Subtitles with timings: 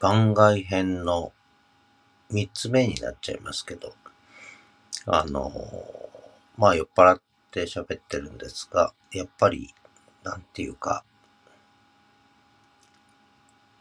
[0.00, 1.34] 番外編の
[2.30, 3.92] 三つ目になっちゃいますけど、
[5.04, 5.52] あの、
[6.56, 9.74] まあ酔っ払って喋ってるんですが、やっぱり、
[10.22, 11.04] なんていうか、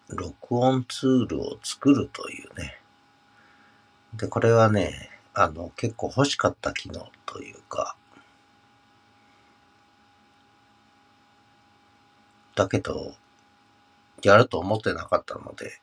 [0.09, 2.81] 録音ツールを作るというね。
[4.15, 7.95] で、これはね、あの、結構欲しかった機能というか、
[12.55, 13.13] だけど、
[14.21, 15.79] やると思ってなかったので、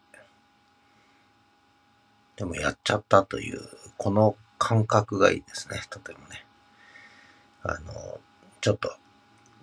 [2.37, 3.61] でもやっちゃったという、
[3.97, 6.45] この感覚がいいですね、とてもね。
[7.63, 8.21] あの、
[8.61, 8.95] ちょっと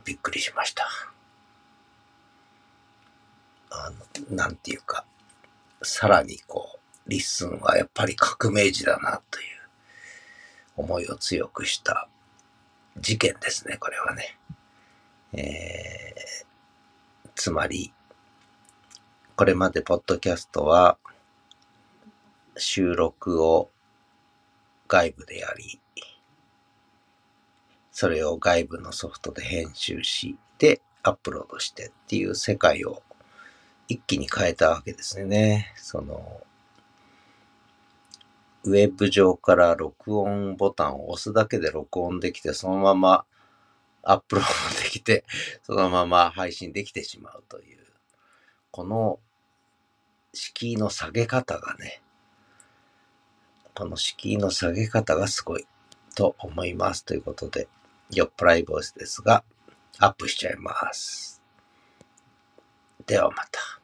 [0.04, 0.88] びっくりしました。
[3.70, 3.92] あ
[4.30, 5.06] の、なんていうか、
[5.82, 9.46] さらにこう、 LISTEN はやっぱり革命児だなという
[10.78, 12.08] 思いを強くした
[12.98, 14.38] 事件ですね、これはね。
[15.34, 17.94] えー、つまり、
[19.36, 20.98] これまでポッドキャストは
[22.58, 23.70] 収録を
[24.88, 25.80] 外部でやり、
[27.92, 33.04] それを外部のソフトで編集し、で、アップロードしてっていう世界を
[33.88, 35.74] 一気に変えたわけですね。
[35.76, 36.42] その、
[38.64, 43.26] ウェブ上から録音ボタンを押すだけで録音できて、そのまま
[44.04, 45.26] アップロードできて、
[45.64, 47.80] そのまま配信できてしまうという、
[48.72, 49.20] この
[50.34, 52.03] 敷居の下げ方がね、
[53.76, 55.66] この敷居の下げ方がすごい
[56.16, 57.06] と思います。
[57.06, 57.68] ということで、
[58.12, 59.44] 酔っ払いボイスですが、
[60.00, 61.42] アップしちゃいます。
[63.06, 63.83] ではまた。